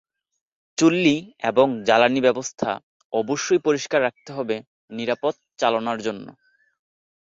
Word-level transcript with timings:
চুল্লী 0.77 1.17
এবং 1.41 1.67
জ্বালানি 1.85 2.21
ব্যবস্থা 2.21 2.69
অবশ্যই 3.13 3.59
পরিষ্কার 3.59 3.99
রাখতে 4.01 4.29
হবে 4.33 4.55
নিরাপদ 4.91 5.33
চালনার 5.59 5.99
জন্য। 6.01 6.25